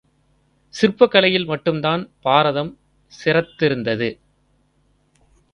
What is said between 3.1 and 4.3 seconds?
சிறத்திருந்தது.